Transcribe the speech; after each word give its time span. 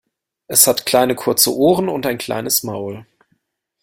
Es 0.47 0.65
hat 0.65 0.87
kleine 0.87 1.13
kurze 1.13 1.55
Ohren 1.55 1.87
und 1.87 2.07
ein 2.07 2.17
kleines 2.17 2.63
Maul. 2.63 3.05